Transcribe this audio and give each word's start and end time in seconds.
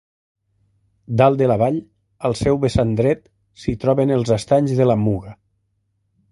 Dalt 1.21 1.39
de 1.41 1.49
la 1.51 1.57
vall, 1.63 1.77
al 2.31 2.35
seu 2.41 2.59
vessant 2.65 2.95
dret, 3.01 3.23
s'hi 3.65 3.77
troben 3.87 4.17
els 4.19 4.35
estanys 4.41 4.77
de 4.81 4.93
la 4.93 5.01
Muga. 5.07 5.39